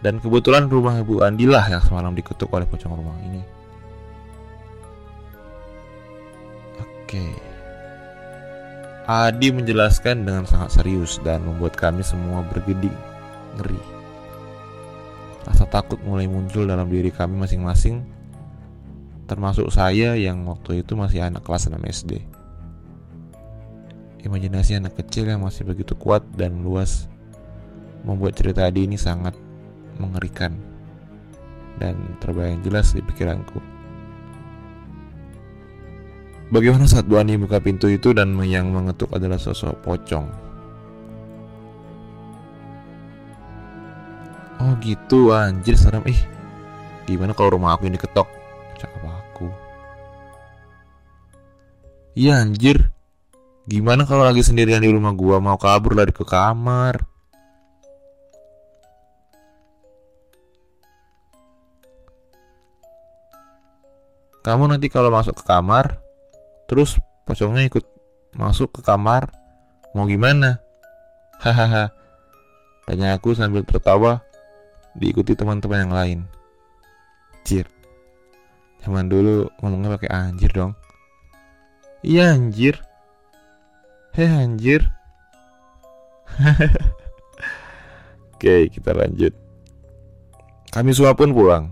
Dan 0.00 0.16
kebetulan 0.16 0.72
rumah 0.72 0.96
Ibu 0.96 1.20
Andilah 1.20 1.68
yang 1.68 1.84
semalam 1.84 2.16
diketuk 2.16 2.48
oleh 2.48 2.64
pocong 2.64 2.96
rumah 2.96 3.16
ini. 3.20 3.44
Oke. 6.80 7.36
Adi 9.04 9.50
menjelaskan 9.52 10.24
dengan 10.24 10.48
sangat 10.48 10.80
serius 10.80 11.20
dan 11.20 11.44
membuat 11.44 11.76
kami 11.76 12.00
semua 12.00 12.40
bergeding, 12.48 12.94
ngeri. 13.58 13.82
Rasa 15.44 15.66
takut 15.66 15.98
mulai 16.06 16.30
muncul 16.30 16.64
dalam 16.64 16.86
diri 16.86 17.10
kami 17.10 17.34
masing-masing, 17.34 18.06
termasuk 19.26 19.68
saya 19.74 20.14
yang 20.14 20.46
waktu 20.46 20.86
itu 20.86 20.94
masih 20.94 21.26
anak 21.26 21.42
kelas 21.42 21.66
6 21.66 21.76
SD. 21.82 22.22
Imajinasi 24.24 24.78
anak 24.78 24.94
kecil 24.94 25.26
yang 25.28 25.42
masih 25.42 25.66
begitu 25.66 25.98
kuat 25.98 26.22
dan 26.38 26.62
luas 26.62 27.10
membuat 28.06 28.38
cerita 28.38 28.62
Adi 28.62 28.86
ini 28.86 28.94
sangat 28.94 29.34
mengerikan 29.98 30.54
dan 31.80 31.96
terbayang 32.20 32.60
jelas 32.62 32.92
di 32.92 33.00
pikiranku. 33.00 33.58
Bagaimana 36.50 36.84
saat 36.90 37.06
Bu 37.06 37.16
Ani 37.16 37.38
buka 37.38 37.62
pintu 37.62 37.86
itu 37.86 38.10
dan 38.10 38.34
yang 38.42 38.74
mengetuk 38.74 39.10
adalah 39.14 39.38
sosok 39.38 39.78
pocong? 39.86 40.26
Oh 44.60 44.76
gitu 44.84 45.32
anjir 45.32 45.78
serem 45.78 46.04
ih. 46.10 46.20
Gimana 47.08 47.32
kalau 47.32 47.56
rumah 47.56 47.78
aku 47.78 47.88
ini 47.88 47.96
ketok? 47.96 48.28
Cakap 48.76 49.02
aku. 49.08 49.48
Iya 52.18 52.44
anjir. 52.44 52.92
Gimana 53.70 54.04
kalau 54.04 54.26
lagi 54.26 54.42
sendirian 54.44 54.82
di 54.82 54.90
rumah 54.90 55.14
gua 55.14 55.38
mau 55.38 55.56
kabur 55.56 55.94
lari 55.94 56.10
ke 56.12 56.26
kamar? 56.26 57.09
Kamu 64.40 64.68
nanti 64.68 64.88
kalau 64.88 65.12
masuk 65.12 65.36
ke 65.36 65.44
kamar, 65.44 66.00
terus 66.64 66.96
pocongnya 67.28 67.68
ikut 67.68 67.84
masuk 68.36 68.72
ke 68.78 68.80
kamar, 68.80 69.28
mau 69.92 70.08
gimana? 70.08 70.60
Hahaha. 71.44 71.92
Tanya 72.88 73.14
aku 73.14 73.36
sambil 73.36 73.62
tertawa, 73.62 74.24
diikuti 74.96 75.36
teman-teman 75.36 75.86
yang 75.86 75.94
lain. 75.94 76.18
Anjir. 77.40 77.66
Zaman 78.80 79.12
dulu 79.12 79.52
ngomongnya 79.60 80.00
pakai 80.00 80.10
anjir 80.10 80.50
dong. 80.52 80.72
Iya 82.00 82.32
anjir. 82.32 82.80
Heh 84.10 84.26
anjir 84.26 84.90
Oke 88.34 88.66
kita 88.74 88.90
lanjut 88.90 89.30
Kami 90.74 90.90
semua 90.90 91.14
pun 91.14 91.30
pulang 91.30 91.70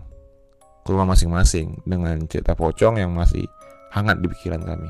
Ke 0.88 0.96
rumah 0.96 1.12
masing-masing 1.12 1.84
Dengan 1.84 2.16
cerita 2.24 2.56
pocong 2.56 2.96
yang 2.96 3.12
masih 3.12 3.44
hangat 3.92 4.24
di 4.24 4.26
pikiran 4.32 4.64
kami 4.64 4.88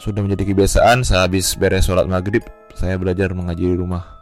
Sudah 0.00 0.24
menjadi 0.24 0.48
kebiasaan 0.48 1.04
sehabis 1.04 1.60
beres 1.60 1.84
sholat 1.84 2.08
maghrib 2.08 2.40
Saya 2.72 2.96
belajar 2.96 3.36
mengaji 3.36 3.68
di 3.68 3.76
rumah 3.76 4.16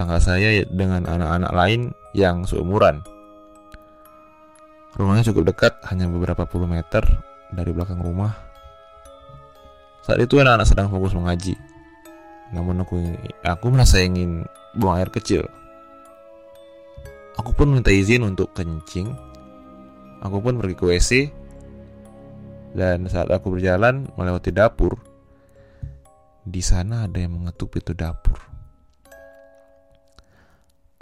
Tangga 0.00 0.16
saya 0.24 0.64
dengan 0.72 1.04
anak-anak 1.04 1.52
lain 1.52 1.92
yang 2.16 2.48
seumuran 2.48 3.04
Rumahnya 4.92 5.32
cukup 5.32 5.56
dekat, 5.56 5.72
hanya 5.88 6.04
beberapa 6.04 6.44
puluh 6.44 6.68
meter 6.68 7.00
dari 7.48 7.72
belakang 7.72 8.04
rumah. 8.04 8.36
Saat 10.04 10.20
itu 10.20 10.36
anak-anak 10.36 10.68
sedang 10.68 10.92
fokus 10.92 11.16
mengaji. 11.16 11.56
Namun 12.52 12.84
aku 12.84 13.00
aku 13.40 13.72
merasa 13.72 14.04
ingin 14.04 14.44
buang 14.76 15.00
air 15.00 15.08
kecil. 15.08 15.48
Aku 17.40 17.56
pun 17.56 17.72
minta 17.72 17.88
izin 17.88 18.28
untuk 18.28 18.52
kencing. 18.52 19.08
Aku 20.20 20.38
pun 20.44 20.60
pergi 20.60 20.76
ke 20.76 20.84
WC. 20.84 21.10
Dan 22.72 23.08
saat 23.08 23.28
aku 23.28 23.52
berjalan 23.52 24.08
melewati 24.16 24.48
dapur, 24.48 24.96
di 26.42 26.64
sana 26.64 27.04
ada 27.04 27.20
yang 27.20 27.36
mengetuk 27.36 27.76
pintu 27.76 27.92
dapur. 27.92 28.40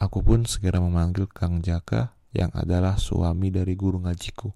Aku 0.01 0.19
pun 0.25 0.49
segera 0.49 0.83
memanggil 0.83 1.31
Kang 1.31 1.62
Jaka 1.62 2.16
yang 2.35 2.51
adalah 2.57 2.99
suami 2.99 3.55
dari 3.55 3.77
guru 3.79 4.03
ngajiku. 4.03 4.51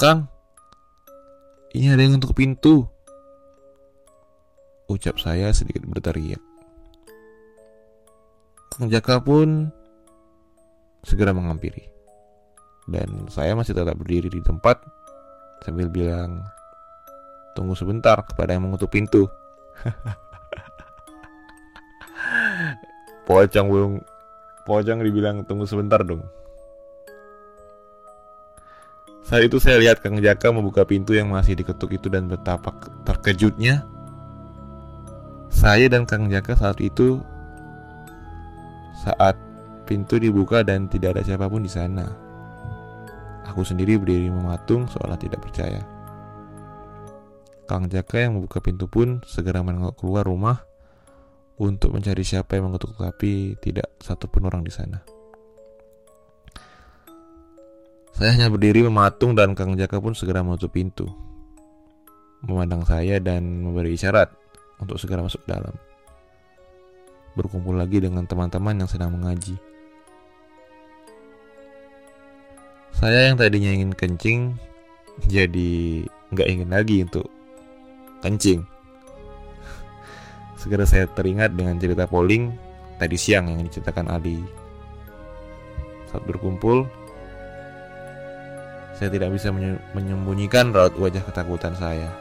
Kang, 0.00 0.28
ini 1.76 1.86
ada 1.92 2.02
yang 2.02 2.18
untuk 2.18 2.34
pintu. 2.34 2.88
Ucap 4.90 5.22
saya 5.22 5.54
sedikit 5.54 5.86
berteriak. 5.86 6.49
Kang 8.80 8.88
Jaka 8.88 9.20
pun 9.20 9.68
segera 11.04 11.36
menghampiri. 11.36 11.84
Dan 12.88 13.28
saya 13.28 13.52
masih 13.52 13.76
tetap 13.76 13.92
berdiri 13.92 14.32
di 14.32 14.40
tempat 14.40 14.80
sambil 15.60 15.92
bilang, 15.92 16.40
tunggu 17.52 17.76
sebentar 17.76 18.24
kepada 18.24 18.56
yang 18.56 18.64
mengutuk 18.64 18.88
pintu. 18.88 19.28
pocong 23.28 23.68
belum, 23.68 24.00
pocong 24.64 25.04
dibilang 25.04 25.44
tunggu 25.44 25.68
sebentar 25.68 26.00
dong. 26.00 26.24
Saat 29.28 29.44
itu 29.44 29.60
saya 29.60 29.76
lihat 29.76 30.00
Kang 30.00 30.16
Jaka 30.24 30.56
membuka 30.56 30.88
pintu 30.88 31.12
yang 31.12 31.28
masih 31.28 31.52
diketuk 31.52 32.00
itu 32.00 32.08
dan 32.08 32.32
betapa 32.32 32.72
terkejutnya 33.04 33.84
saya 35.52 35.84
dan 35.92 36.08
Kang 36.08 36.32
Jaka 36.32 36.56
saat 36.56 36.80
itu 36.80 37.20
saat 39.00 39.34
pintu 39.88 40.20
dibuka 40.20 40.60
dan 40.60 40.86
tidak 40.92 41.16
ada 41.16 41.22
siapa 41.24 41.48
pun 41.48 41.64
di 41.64 41.72
sana. 41.72 42.06
Aku 43.48 43.64
sendiri 43.64 43.96
berdiri 43.96 44.28
mematung 44.28 44.86
seolah 44.86 45.16
tidak 45.16 45.42
percaya. 45.42 45.80
Kang 47.64 47.88
Jaka 47.88 48.26
yang 48.28 48.38
membuka 48.38 48.60
pintu 48.60 48.86
pun 48.86 49.22
segera 49.24 49.64
menengok 49.64 49.98
keluar 49.98 50.26
rumah 50.26 50.62
untuk 51.58 51.96
mencari 51.96 52.22
siapa 52.22 52.58
yang 52.58 52.70
mengetuk 52.70 52.94
tapi 52.98 53.56
tidak 53.58 53.90
satupun 53.98 54.46
orang 54.46 54.62
di 54.62 54.72
sana. 54.74 54.98
Saya 58.14 58.36
hanya 58.36 58.52
berdiri 58.52 58.84
mematung 58.84 59.32
dan 59.32 59.56
Kang 59.56 59.74
Jaka 59.80 59.96
pun 59.96 60.12
segera 60.12 60.44
menutup 60.44 60.70
pintu. 60.70 61.08
memandang 62.40 62.88
saya 62.88 63.20
dan 63.20 63.60
memberi 63.60 64.00
isyarat 64.00 64.32
untuk 64.80 64.96
segera 64.96 65.20
masuk 65.20 65.44
dalam. 65.44 65.76
Berkumpul 67.38 67.78
lagi 67.78 68.02
dengan 68.02 68.26
teman-teman 68.26 68.80
yang 68.82 68.90
sedang 68.90 69.14
mengaji. 69.14 69.54
Saya 73.00 73.32
yang 73.32 73.40
tadinya 73.40 73.70
ingin 73.72 73.96
kencing, 73.96 74.60
jadi 75.24 76.04
nggak 76.34 76.48
ingin 76.52 76.68
lagi 76.68 76.96
untuk 77.00 77.26
kencing. 78.20 78.60
Segera 80.60 80.84
saya 80.84 81.08
teringat 81.08 81.56
dengan 81.56 81.80
cerita 81.80 82.04
polling 82.04 82.52
tadi 83.00 83.16
siang 83.16 83.48
yang 83.48 83.64
diceritakan 83.64 84.12
Ali. 84.12 84.44
Saat 86.12 86.28
berkumpul, 86.28 86.84
saya 89.00 89.08
tidak 89.08 89.32
bisa 89.32 89.48
menyembunyikan 89.96 90.76
raut 90.76 90.92
wajah 91.00 91.24
ketakutan 91.24 91.72
saya. 91.80 92.12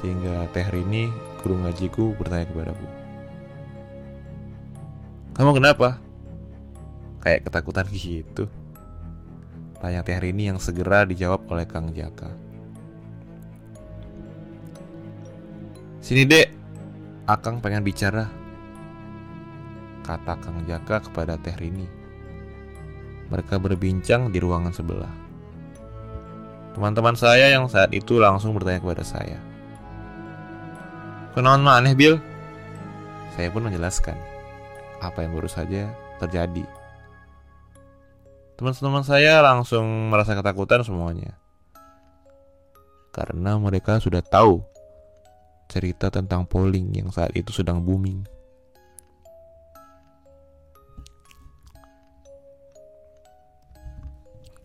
Sehingga 0.00 0.48
Teh 0.56 0.64
Rini, 0.64 1.12
guru 1.44 1.60
ngajiku, 1.60 2.16
bertanya 2.16 2.48
kepadaku. 2.48 2.97
Kamu 5.38 5.54
kenapa? 5.54 6.02
Kayak 7.22 7.46
ketakutan 7.46 7.86
gitu. 7.94 8.50
Tanya 9.78 10.02
Teh 10.02 10.18
Rini 10.18 10.50
yang 10.50 10.58
segera 10.58 11.06
dijawab 11.06 11.46
oleh 11.46 11.62
Kang 11.62 11.94
Jaka. 11.94 12.26
Sini 16.02 16.26
dek, 16.26 16.50
Akang 17.30 17.62
pengen 17.62 17.86
bicara. 17.86 18.26
Kata 20.02 20.34
Kang 20.42 20.66
Jaka 20.66 21.06
kepada 21.06 21.38
Teh 21.38 21.54
Rini. 21.54 21.86
Mereka 23.30 23.62
berbincang 23.62 24.34
di 24.34 24.42
ruangan 24.42 24.74
sebelah. 24.74 25.14
Teman-teman 26.74 27.14
saya 27.14 27.54
yang 27.54 27.70
saat 27.70 27.94
itu 27.94 28.18
langsung 28.18 28.58
bertanya 28.58 28.82
kepada 28.82 29.06
saya. 29.06 29.38
Kenalan 31.38 31.70
aneh 31.70 31.94
Bill? 31.94 32.18
Saya 33.38 33.54
pun 33.54 33.62
menjelaskan 33.62 34.37
apa 34.98 35.22
yang 35.22 35.34
baru 35.34 35.50
saja 35.50 35.94
terjadi 36.18 36.66
Teman-teman 38.58 39.06
saya 39.06 39.38
langsung 39.38 40.10
merasa 40.10 40.34
ketakutan 40.34 40.82
semuanya. 40.82 41.38
Karena 43.14 43.54
mereka 43.54 44.02
sudah 44.02 44.18
tahu 44.18 44.66
cerita 45.70 46.10
tentang 46.10 46.42
polling 46.42 46.90
yang 46.90 47.14
saat 47.14 47.30
itu 47.38 47.54
sedang 47.54 47.78
booming. 47.86 48.26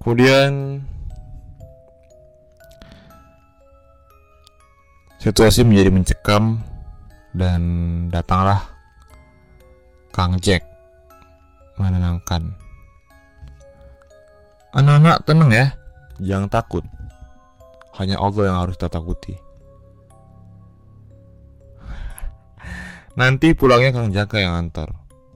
Kemudian 0.02 0.82
situasi 5.22 5.62
menjadi 5.62 5.93
mencekam 5.93 6.65
dan 7.38 7.62
datanglah 8.10 8.73
Kang 10.13 10.38
Jack 10.38 10.62
menenangkan 11.82 12.54
Anak-anak 14.73 15.21
tenang 15.30 15.54
ya, 15.54 15.78
jangan 16.17 16.49
takut. 16.49 16.82
Hanya 17.93 18.17
Allah 18.17 18.49
yang 18.49 18.58
harus 18.58 18.73
kita 18.73 18.89
takuti. 18.89 19.38
Nanti 23.13 23.54
pulangnya 23.54 23.93
Kang 23.93 24.10
Jaka 24.10 24.41
yang 24.41 24.58
antar. 24.58 24.89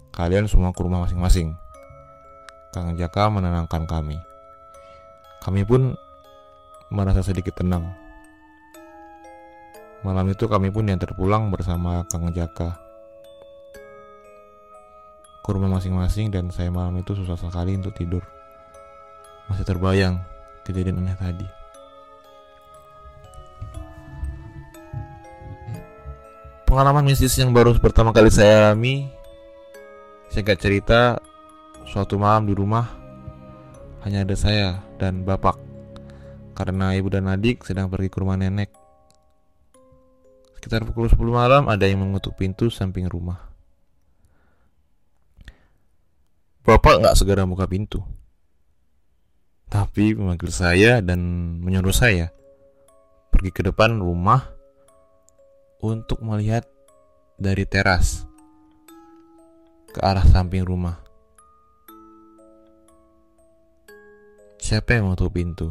Kalian 0.09 0.49
semua 0.49 0.73
ke 0.73 0.81
rumah 0.81 1.05
masing-masing. 1.05 1.53
Kang 2.73 2.97
Jaka 2.97 3.29
menenangkan 3.29 3.85
kami. 3.85 4.17
Kami 5.45 5.61
pun 5.61 5.93
merasa 6.89 7.21
sedikit 7.21 7.61
tenang. 7.61 7.93
Malam 10.01 10.33
itu 10.33 10.49
kami 10.49 10.73
pun 10.73 10.89
yang 10.89 10.97
terpulang 10.97 11.53
bersama 11.53 12.09
Kang 12.09 12.33
Jaka 12.33 12.86
ke 15.47 15.55
rumah 15.55 15.79
masing-masing 15.79 16.27
dan 16.27 16.51
saya 16.51 16.67
malam 16.67 16.99
itu 16.99 17.15
susah 17.15 17.39
sekali 17.39 17.79
untuk 17.79 17.95
tidur. 17.95 18.19
Masih 19.47 19.63
terbayang 19.63 20.19
kejadian 20.67 20.99
aneh 20.99 21.15
tadi. 21.15 21.47
Pengalaman 26.67 27.07
mistis 27.07 27.31
yang 27.39 27.55
baru 27.55 27.79
pertama 27.79 28.11
kali 28.11 28.27
saya 28.27 28.67
alami 28.67 29.07
Saya 30.27 30.51
gak 30.51 30.59
cerita 30.59 31.15
Suatu 31.87 32.19
malam 32.19 32.43
di 32.43 32.51
rumah 32.51 32.91
Hanya 34.03 34.27
ada 34.27 34.35
saya 34.35 34.83
dan 34.99 35.23
bapak 35.23 35.55
Karena 36.51 36.91
ibu 36.91 37.07
dan 37.07 37.31
adik 37.31 37.63
sedang 37.63 37.87
pergi 37.87 38.11
ke 38.11 38.19
rumah 38.19 38.35
nenek 38.35 38.67
Sekitar 40.59 40.83
pukul 40.83 41.07
10 41.07 41.15
malam 41.31 41.63
ada 41.71 41.87
yang 41.87 42.03
mengutuk 42.03 42.35
pintu 42.35 42.67
samping 42.67 43.07
rumah 43.07 43.47
Bapak 46.67 46.99
gak 46.99 47.15
segera 47.15 47.47
buka 47.47 47.63
pintu 47.63 48.03
tapi 49.67 50.15
memanggil 50.15 50.51
saya 50.51 51.03
dan 51.03 51.19
menyuruh 51.59 51.91
saya 51.91 52.31
pergi 53.31 53.51
ke 53.51 53.61
depan 53.67 53.99
rumah 53.99 54.47
untuk 55.83 56.23
melihat 56.23 56.63
dari 57.37 57.67
teras 57.67 58.25
ke 59.91 59.99
arah 60.01 60.23
samping 60.25 60.63
rumah. 60.63 60.97
Siapa 64.57 64.99
yang 64.99 65.13
tutup 65.15 65.37
pintu? 65.37 65.69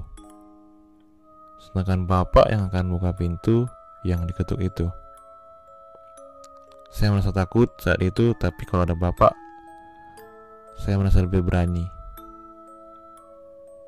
Sedangkan 1.69 2.07
bapak 2.07 2.49
yang 2.49 2.71
akan 2.71 2.97
buka 2.97 3.11
pintu 3.13 3.67
yang 4.07 4.25
diketuk 4.25 4.63
itu. 4.63 4.87
Saya 6.95 7.13
merasa 7.13 7.35
takut 7.35 7.69
saat 7.83 8.01
itu, 8.01 8.33
tapi 8.41 8.65
kalau 8.65 8.89
ada 8.89 8.97
bapak, 8.97 9.37
saya 10.77 11.01
merasa 11.01 11.25
lebih 11.25 11.43
berani. 11.43 11.85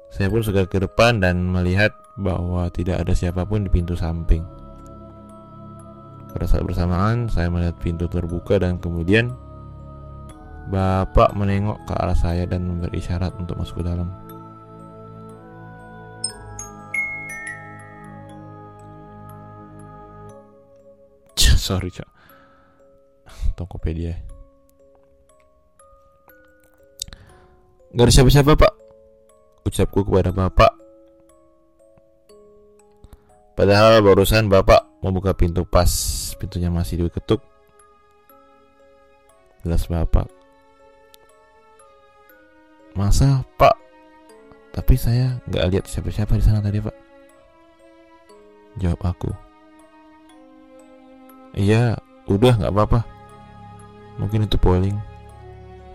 Saya 0.09 0.33
pun 0.33 0.40
segera 0.40 0.64
ke 0.64 0.81
depan 0.81 1.20
dan 1.20 1.53
melihat 1.53 1.92
bahwa 2.16 2.66
tidak 2.72 3.05
ada 3.05 3.12
siapa 3.12 3.44
pun 3.44 3.68
di 3.68 3.70
pintu 3.70 3.94
samping. 3.94 4.42
Pada 6.33 6.44
saat 6.48 6.64
bersamaan, 6.64 7.29
saya 7.29 7.53
melihat 7.53 7.77
pintu 7.81 8.09
terbuka 8.09 8.61
dan 8.61 8.81
kemudian 8.81 9.33
Bapak 10.68 11.33
menengok 11.33 11.81
ke 11.88 11.96
arah 11.96 12.12
saya 12.12 12.44
dan 12.44 12.68
memberi 12.68 13.01
isyarat 13.01 13.33
untuk 13.40 13.57
masuk 13.57 13.81
ke 13.81 13.88
dalam. 13.88 14.12
Sorry, 21.68 21.88
Cak. 21.88 22.09
Tokopedia. 23.57 24.38
Gak 27.94 28.05
ada 28.05 28.12
siapa-siapa, 28.12 28.53
Pak 28.57 28.79
ucapku 29.68 30.01
kepada 30.03 30.33
bapak. 30.33 30.72
Padahal 33.53 34.01
barusan 34.01 34.48
bapak 34.48 34.88
membuka 35.05 35.37
pintu 35.37 35.68
pas 35.68 35.90
pintunya 36.40 36.72
masih 36.72 37.05
diketuk. 37.05 37.44
Jelas 39.62 39.85
bapak. 39.90 40.24
Masa 42.96 43.44
pak? 43.61 43.77
Tapi 44.72 44.94
saya 44.94 45.38
nggak 45.51 45.66
lihat 45.70 45.85
siapa-siapa 45.90 46.38
di 46.38 46.44
sana 46.46 46.62
tadi 46.62 46.79
pak. 46.79 46.96
Jawab 48.79 49.01
aku. 49.03 49.31
Iya, 51.59 51.98
udah 52.31 52.55
nggak 52.62 52.72
apa-apa. 52.72 53.01
Mungkin 54.22 54.46
itu 54.46 54.55
polling. 54.55 54.94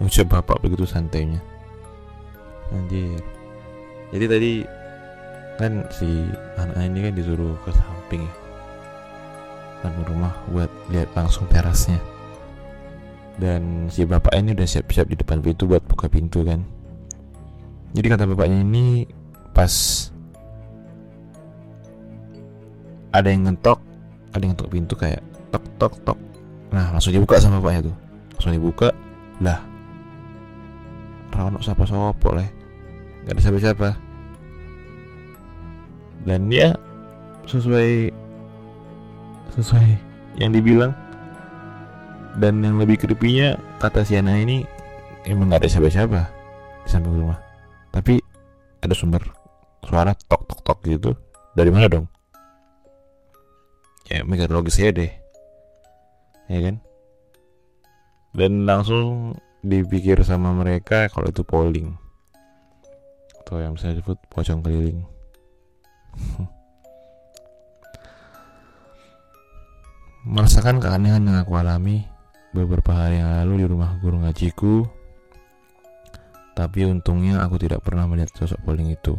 Ucap 0.03 0.27
bapak 0.35 0.59
begitu 0.59 0.83
santainya. 0.83 1.39
Anjir. 2.71 3.19
Jadi 4.13 4.25
tadi 4.29 4.51
kan 5.59 5.85
si 5.93 6.29
anak 6.55 6.77
ini 6.79 6.99
kan 7.09 7.13
disuruh 7.17 7.53
ke 7.65 7.69
samping 7.75 8.23
ya. 8.23 8.33
Samping 9.83 10.05
rumah 10.07 10.33
buat 10.53 10.71
lihat 10.93 11.11
langsung 11.17 11.49
terasnya. 11.51 11.99
Dan 13.41 13.89
si 13.89 14.05
bapak 14.05 14.37
ini 14.37 14.53
udah 14.53 14.67
siap-siap 14.69 15.09
di 15.09 15.17
depan 15.17 15.41
pintu 15.41 15.65
buat 15.65 15.81
buka 15.83 16.05
pintu 16.05 16.45
kan. 16.45 16.61
Jadi 17.93 18.07
kata 18.09 18.29
bapaknya 18.29 18.61
ini 18.61 19.05
pas 19.53 19.73
ada 23.13 23.29
yang 23.29 23.45
ngetok 23.45 23.77
ada 24.33 24.41
yang 24.41 24.57
ngetok 24.57 24.69
pintu 24.73 24.93
kayak 24.97 25.21
tok 25.53 25.65
tok 25.77 25.93
tok. 26.01 26.19
Nah 26.73 26.89
langsung 26.93 27.13
dibuka 27.13 27.37
sama 27.37 27.61
bapaknya 27.61 27.89
tuh. 27.89 27.95
Langsung 28.37 28.53
dibuka 28.53 28.89
lah 29.41 29.72
rawan 31.33 31.57
siapa 31.59 31.83
siapa 31.89 32.29
lah 32.29 32.47
nggak 33.23 33.33
ada 33.39 33.41
siapa-siapa. 33.41 33.89
Dan 36.23 36.47
dia 36.51 36.75
sesuai 37.47 38.11
sesuai 39.55 39.87
yang 40.39 40.55
dibilang 40.55 40.95
dan 42.39 42.63
yang 42.63 42.79
lebih 42.79 42.97
creepy 42.97 43.53
kata 43.77 44.01
si 44.07 44.17
Ana 44.17 44.39
ini 44.39 44.65
emang 45.27 45.51
nggak 45.51 45.63
ada 45.63 45.69
siapa-siapa 45.71 46.21
di 46.83 46.89
samping 46.91 47.15
rumah. 47.15 47.39
Tapi 47.91 48.19
ada 48.83 48.95
sumber 48.95 49.23
suara 49.83 50.11
tok 50.27 50.43
tok 50.47 50.59
tok 50.63 50.79
gitu. 50.87 51.11
Dari 51.53 51.69
mana 51.71 51.87
dong? 51.87 52.07
Ya 54.11 54.25
mikir 54.27 54.51
logis 54.51 54.79
ya 54.79 54.91
deh. 54.91 55.11
Ya 56.51 56.59
kan? 56.59 56.75
Dan 58.33 58.65
langsung 58.65 59.37
dipikir 59.63 60.19
sama 60.27 60.51
mereka 60.51 61.07
kalau 61.07 61.31
itu 61.31 61.47
polling. 61.47 61.95
Atau 63.39 63.63
yang 63.63 63.79
bisa 63.79 63.95
disebut 63.95 64.19
pocong 64.27 64.59
keliling. 64.59 65.07
Merasakan 70.27 70.79
keanehan 70.79 71.27
yang 71.27 71.39
aku 71.39 71.55
alami 71.59 72.07
beberapa 72.55 72.95
hari 72.95 73.19
yang 73.19 73.43
lalu 73.43 73.63
di 73.63 73.67
rumah 73.67 73.95
guru 73.99 74.19
ngajiku. 74.23 74.87
Tapi 76.53 76.85
untungnya 76.85 77.41
aku 77.41 77.57
tidak 77.57 77.81
pernah 77.81 78.05
melihat 78.05 78.29
sosok 78.35 78.61
polling 78.61 78.93
itu. 78.93 79.17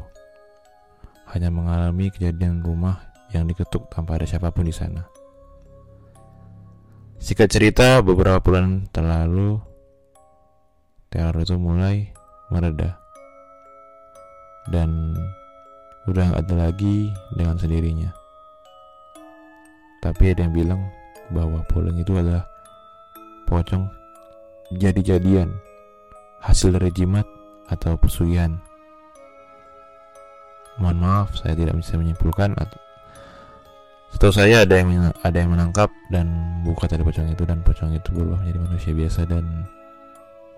Hanya 1.34 1.50
mengalami 1.50 2.14
kejadian 2.14 2.62
rumah 2.62 3.10
yang 3.34 3.50
diketuk 3.50 3.90
tanpa 3.90 4.16
ada 4.16 4.24
siapa 4.28 4.54
pun 4.54 4.64
di 4.64 4.72
sana. 4.72 5.02
Singkat 7.18 7.48
cerita, 7.50 7.98
beberapa 8.04 8.38
bulan 8.38 8.86
terlalu 8.94 9.73
teror 11.14 11.38
itu 11.38 11.54
mulai 11.54 12.10
mereda 12.50 12.98
dan 14.66 15.14
udah 16.10 16.34
nggak 16.34 16.42
ada 16.42 16.54
lagi 16.68 17.14
dengan 17.30 17.54
sendirinya. 17.54 18.10
Tapi 20.02 20.34
ada 20.34 20.42
yang 20.42 20.52
bilang 20.52 20.82
bahwa 21.30 21.62
polling 21.70 22.02
itu 22.02 22.18
adalah 22.18 22.42
pocong 23.46 23.86
jadi-jadian 24.74 25.54
hasil 26.42 26.74
dari 26.74 26.90
jimat 26.90 27.24
atau 27.70 27.94
pesugihan. 27.94 28.58
Mohon 30.82 30.98
maaf, 30.98 31.28
saya 31.38 31.54
tidak 31.54 31.78
bisa 31.78 31.94
menyimpulkan 31.94 32.58
atau 32.58 32.82
Setahu 34.14 34.30
saya 34.30 34.62
ada 34.62 34.78
yang 34.78 35.10
ada 35.26 35.34
yang 35.42 35.50
menangkap 35.50 35.90
dan 36.06 36.30
buka 36.62 36.86
tadi 36.86 37.02
pocong 37.02 37.34
itu 37.34 37.42
dan 37.42 37.58
pocong 37.66 37.98
itu 37.98 38.14
berubah 38.14 38.38
menjadi 38.46 38.58
manusia 38.62 38.92
biasa 38.94 39.26
dan 39.26 39.66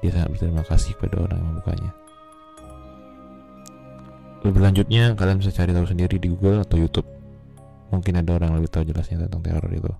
dia 0.00 0.11
sangat 0.12 0.28
berterima 0.32 0.62
kasih 0.64 0.92
kepada 0.98 1.16
orang 1.24 1.38
yang 1.40 1.48
membukanya. 1.52 1.92
Lebih 4.46 4.61
lanjutnya 4.62 5.02
kalian 5.18 5.38
bisa 5.42 5.50
cari 5.50 5.74
tahu 5.74 5.87
sendiri 5.88 6.16
di 6.20 6.28
Google 6.30 6.62
atau 6.62 6.76
YouTube. 6.78 7.09
Mungkin 7.90 8.20
ada 8.20 8.37
orang 8.37 8.54
yang 8.54 8.59
lebih 8.62 8.70
tahu 8.70 8.85
jelasnya 8.87 9.26
tentang 9.26 9.42
teror 9.42 9.70
itu. 9.72 9.92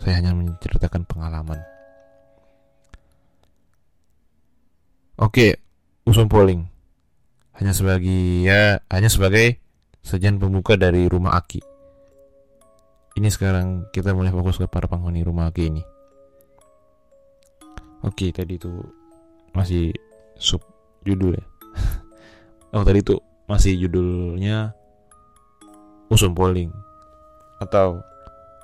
Saya 0.00 0.20
hanya 0.20 0.36
menceritakan 0.36 1.08
pengalaman. 1.08 1.60
Oke, 5.16 5.56
usum 6.04 6.28
polling. 6.28 6.68
Hanya 7.56 7.72
sebagai 7.72 8.44
ya 8.44 8.84
hanya 8.92 9.08
sebagai 9.08 9.56
sejen 10.04 10.36
pembuka 10.36 10.76
dari 10.76 11.08
rumah 11.08 11.40
Aki 11.40 11.76
ini 13.16 13.32
sekarang 13.32 13.88
kita 13.96 14.12
mulai 14.12 14.28
fokus 14.28 14.60
ke 14.60 14.68
para 14.68 14.84
penghuni 14.84 15.24
rumah 15.24 15.48
Aki 15.48 15.62
ini. 15.72 15.82
Oke, 18.06 18.30
tadi 18.30 18.54
itu 18.54 18.70
masih 19.50 19.90
sub 20.38 20.62
judul 21.02 21.34
ya. 21.34 21.44
oh, 22.78 22.86
tadi 22.86 23.02
itu 23.02 23.18
masih 23.50 23.74
judulnya 23.82 24.70
Usum 26.06 26.38
Polling 26.38 26.70
atau 27.58 27.98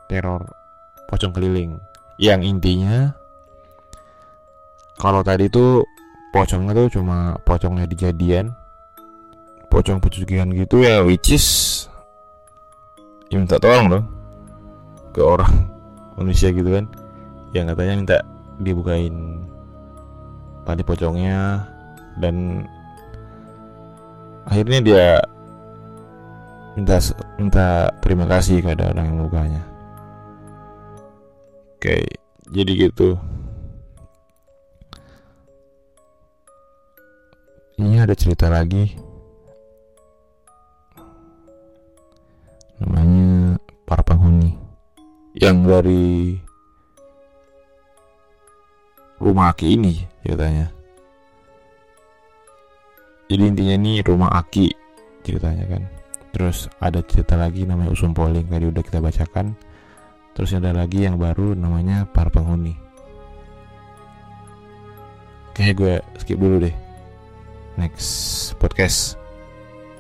teror 0.07 0.47
pocong 1.11 1.35
keliling. 1.35 1.75
Yang 2.23 2.41
intinya 2.55 3.11
kalau 5.03 5.27
tadi 5.27 5.51
itu 5.51 5.83
pocongnya 6.31 6.73
tuh 6.79 7.03
cuma 7.03 7.35
pocongnya 7.43 7.91
dijadian 7.91 8.55
pocong 9.67 9.99
pesugihan 9.99 10.47
gitu 10.55 10.85
ya 10.85 11.03
which 11.03 11.35
is 11.35 11.47
ya 13.33 13.41
minta 13.41 13.57
tolong 13.59 13.89
dong 13.89 14.05
ke 15.11 15.21
orang 15.21 15.69
manusia 16.17 16.55
gitu 16.55 16.71
kan 16.71 16.87
yang 17.53 17.69
katanya 17.69 17.95
minta 17.97 18.19
dibukain 18.61 19.47
tali 20.69 20.83
pocongnya 20.85 21.65
dan 22.21 22.67
akhirnya 24.47 24.81
dia 24.85 25.07
minta 26.77 26.97
minta 27.37 27.89
terima 28.01 28.25
kasih 28.29 28.61
kepada 28.61 28.93
orang 28.93 29.05
yang 29.09 29.17
membukanya. 29.21 29.63
Oke 31.79 32.05
jadi 32.53 32.73
gitu. 32.89 33.17
Ini 37.81 38.05
ada 38.05 38.13
cerita 38.13 38.53
lagi. 38.53 38.95
Namanya 42.79 43.57
para 43.89 44.05
penghuni. 44.05 44.55
Yang 45.33 45.57
dari 45.65 46.05
rumah 49.23 49.55
Aki 49.55 49.67
ini 49.79 49.95
ceritanya. 50.27 50.67
Jadi 53.31 53.43
intinya 53.47 53.75
ini 53.79 54.03
rumah 54.03 54.35
Aki 54.35 54.67
ceritanya 55.23 55.65
kan. 55.71 55.83
Terus 56.35 56.67
ada 56.83 56.99
cerita 57.07 57.39
lagi 57.39 57.63
namanya 57.63 57.95
Usum 57.95 58.11
Polling 58.11 58.51
tadi 58.51 58.67
udah 58.67 58.83
kita 58.83 58.99
bacakan. 58.99 59.55
Terus 60.35 60.51
ada 60.59 60.75
lagi 60.75 61.07
yang 61.07 61.23
baru 61.23 61.55
namanya 61.55 62.09
para 62.11 62.33
penghuni. 62.35 62.75
Kayaknya 65.55 65.75
gue 65.79 65.95
skip 66.19 66.41
dulu 66.41 66.57
deh. 66.67 66.75
Next 67.79 68.53
podcast 68.59 69.15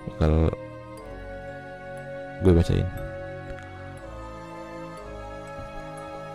bakal 0.08 0.50
gue 2.42 2.52
bacain. 2.52 2.88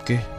Oke. 0.06 0.37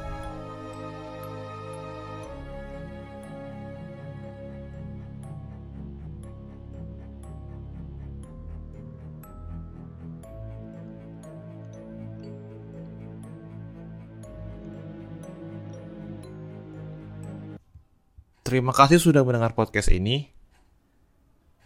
Terima 18.48 18.72
kasih 18.72 18.96
sudah 18.96 19.28
mendengar 19.28 19.52
podcast 19.52 19.92
ini. 19.92 20.32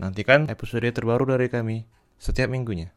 Nantikan 0.03 0.51
episode 0.51 0.91
terbaru 0.91 1.31
dari 1.31 1.47
kami 1.47 1.87
setiap 2.19 2.51
minggunya. 2.51 2.91